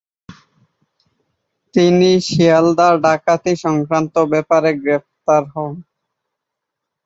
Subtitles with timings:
[1.73, 5.73] তিনি শিয়ালদা ডাকাতি সংক্রান্ত ব্যাপারে গ্রেপ্তার হন।